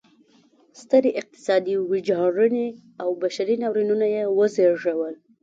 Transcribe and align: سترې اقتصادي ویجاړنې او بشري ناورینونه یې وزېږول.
سترې 0.81 1.11
اقتصادي 1.21 1.75
ویجاړنې 1.91 2.67
او 3.01 3.09
بشري 3.21 3.55
ناورینونه 3.63 4.05
یې 4.15 4.23
وزېږول. 4.37 5.15